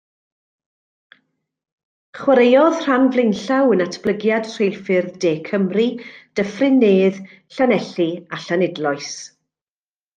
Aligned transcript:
Chwaraeodd 2.19 2.79
rhan 2.85 3.05
flaenllaw 3.17 3.75
yn 3.75 3.81
natblygiad 3.83 4.51
rheilffyrdd 4.55 5.21
De 5.27 5.37
Cymru, 5.51 5.87
Dyffryn 6.41 6.83
Nedd, 6.87 7.25
Llanelli 7.27 8.13
a 8.39 8.45
Llanidloes. 8.47 9.17